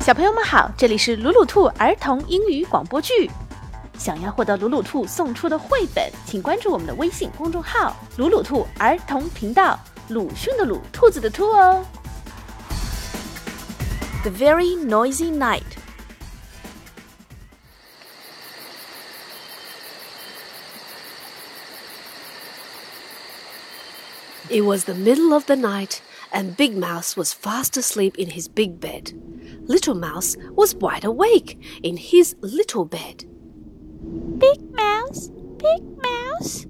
[0.00, 3.28] 小朋友们好，这里是鲁鲁兔儿童英语广播剧。
[3.98, 9.76] 想要获得鲁鲁兔送出的绘本，请关注我们的微信公众号“鲁鲁兔儿童频道”。
[10.08, 11.84] 鲁迅的鲁，兔子的兔哦。
[14.22, 15.65] The very noisy night.
[24.48, 28.46] It was the middle of the night, and Big Mouse was fast asleep in his
[28.46, 29.12] big bed.
[29.62, 33.24] Little Mouse was wide awake in his little bed.
[34.38, 36.66] Big Mouse, Big Mouse,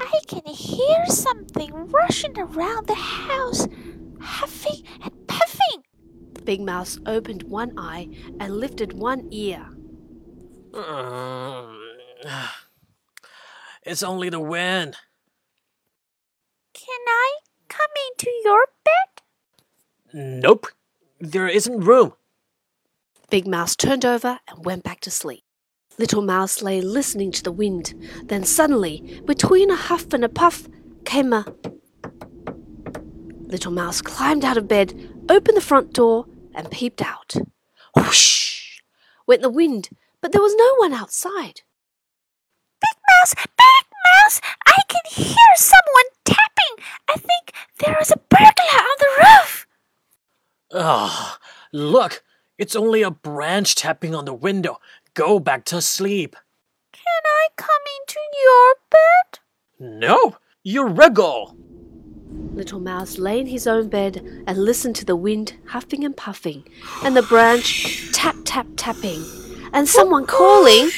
[0.00, 3.68] I can hear something rushing around the house,
[4.18, 5.84] huffing and puffing.
[6.44, 8.08] Big Mouse opened one eye
[8.40, 9.68] and lifted one ear.
[13.82, 14.96] it's only the wind.
[17.06, 17.36] Can I
[17.68, 19.22] come into your bed?
[20.42, 20.66] Nope,
[21.20, 22.14] there isn't room.
[23.30, 25.44] Big Mouse turned over and went back to sleep.
[25.98, 27.94] Little Mouse lay listening to the wind.
[28.24, 30.68] Then suddenly, between a huff and a puff,
[31.04, 31.44] came a.
[33.46, 34.92] Little Mouse climbed out of bed,
[35.28, 37.34] opened the front door, and peeped out.
[37.94, 38.80] Whoosh!
[39.28, 41.62] went the wind, but there was no one outside.
[42.80, 46.15] Big Mouse, Big Mouse, I can hear someone tapping.
[47.16, 49.66] I think there is a burglar on the roof.
[50.74, 51.38] Ah,
[51.72, 52.22] look,
[52.58, 54.80] it's only a branch tapping on the window.
[55.14, 56.36] Go back to sleep.
[56.92, 59.38] Can I come into your bed?
[59.98, 61.56] No, you wriggle.
[62.52, 66.68] Little Mouse lay in his own bed and listened to the wind huffing and puffing,
[67.02, 69.24] and the branch tap tap tapping,
[69.72, 70.90] and someone calling.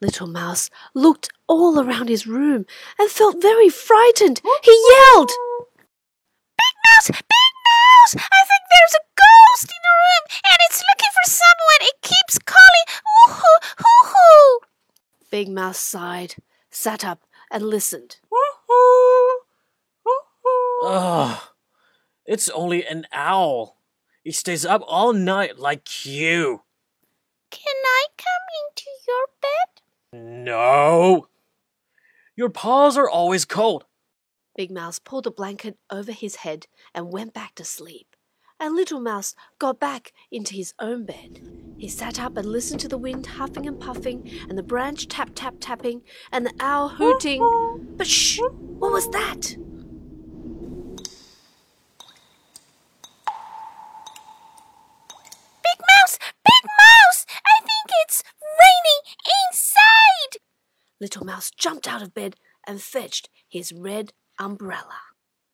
[0.00, 2.66] Little Mouse looked all around his room
[2.98, 4.40] and felt very frightened.
[4.44, 5.30] Oh, he yelled,
[6.56, 11.12] Big Mouse, Big Mouse, I think there's a ghost in the room and it's looking
[11.12, 11.80] for someone.
[11.80, 14.60] It keeps calling, woo hoo, hoo hoo.
[15.30, 16.36] Big Mouse sighed,
[16.70, 18.18] sat up, and listened.
[20.84, 21.40] Ugh,
[22.24, 23.78] it's only an owl.
[24.22, 26.62] He stays up all night like you.
[27.50, 29.82] Can I come into your bed?
[30.44, 31.26] No.
[32.36, 33.84] Your paws are always cold.
[34.56, 38.14] Big Mouse pulled a blanket over his head and went back to sleep.
[38.60, 41.40] And Little Mouse got back into his own bed.
[41.76, 45.30] He sat up and listened to the wind huffing and puffing, and the branch tap
[45.34, 47.40] tap tapping, and the owl hooting.
[47.96, 48.40] But shh!
[48.78, 49.56] What was that?
[55.62, 59.02] Big Mouse, Big Mouse, I think it's raining
[59.48, 60.40] inside.
[61.00, 62.36] Little Mouse jumped out of bed
[62.66, 65.00] and fetched his red umbrella.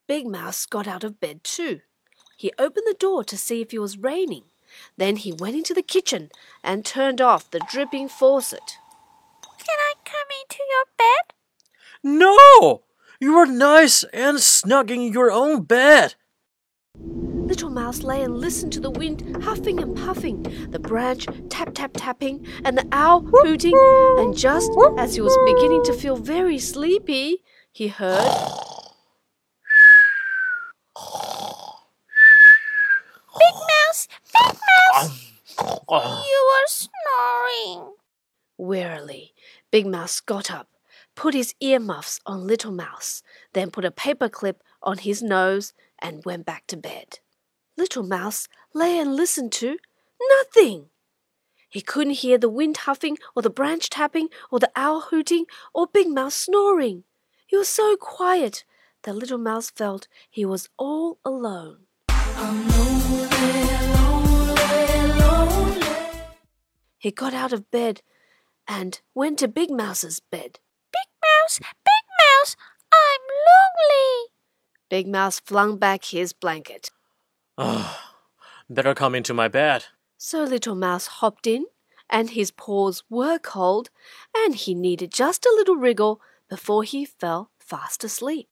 [0.06, 1.80] Big Mouse got out of bed too.
[2.36, 4.44] He opened the door to see if it was raining.
[4.96, 6.30] Then he went into the kitchen
[6.62, 8.78] and turned off the dripping faucet.
[9.58, 11.34] Can I come into your bed?
[12.02, 12.82] No!
[13.20, 16.16] You are nice and snug in your own bed.
[17.54, 20.42] Little Mouse lay and listened to the wind huffing and puffing,
[20.72, 23.78] the branch tap tap tapping, and the owl hooting.
[24.18, 28.18] And just as he was beginning to feel very sleepy, he heard.
[33.38, 34.58] Big Mouse, Big
[34.96, 35.32] Mouse,
[35.88, 37.92] you are snoring.
[38.58, 39.32] Wearily,
[39.70, 40.70] Big Mouse got up,
[41.14, 43.22] put his earmuffs on Little Mouse,
[43.52, 47.20] then put a paper clip on his nose and went back to bed.
[47.76, 49.78] Little Mouse lay and listened to
[50.38, 50.90] nothing.
[51.68, 55.88] He couldn't hear the wind huffing, or the branch tapping, or the owl hooting, or
[55.88, 57.02] Big Mouse snoring.
[57.46, 58.64] He was so quiet
[59.02, 61.78] that Little Mouse felt he was all alone.
[66.98, 68.02] He got out of bed
[68.68, 70.60] and went to Big Mouse's bed.
[70.92, 72.56] Big Mouse, Big Mouse,
[72.92, 73.20] I'm
[73.50, 74.30] lonely.
[74.88, 76.90] Big Mouse flung back his blanket.
[78.70, 79.86] better come into my bed.
[80.16, 81.66] So Little Mouse hopped in,
[82.10, 83.90] and his paws were cold,
[84.36, 88.48] and he needed just a little wriggle before he fell fast asleep.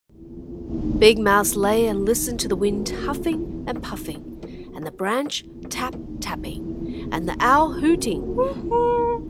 [0.99, 5.95] Big Mouse lay and listened to the wind huffing and puffing, and the branch tap
[6.21, 8.23] tapping, and the owl hooting,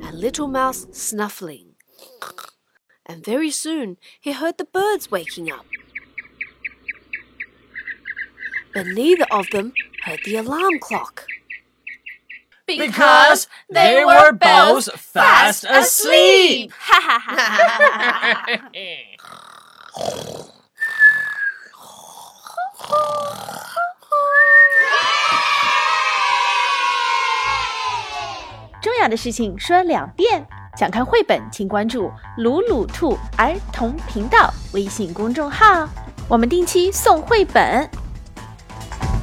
[0.02, 1.74] and Little Mouse snuffling.
[3.06, 5.66] And very soon he heard the birds waking up
[8.73, 9.73] But neither of them
[10.03, 11.25] heard the alarm clock.
[12.67, 16.71] Because they were both fast asleep.
[16.77, 18.45] 哈哈哈哈！
[28.81, 30.45] 重要的事情说两遍。
[30.77, 35.89] 想看绘本，请关注“鲁鲁兔儿童频道”微信公众号，
[36.29, 37.89] 我们定期送绘本。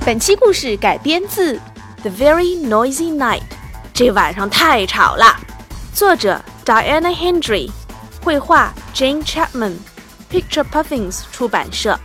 [0.06, 1.56] 本期故事改编自
[2.02, 3.40] 《The Very Noisy Night》，
[3.94, 5.36] 这晚上太吵了。
[5.94, 7.70] 作者 Diana Hendry，
[8.24, 12.00] 绘画 Jane Chapman，Picture Puffins 出版社。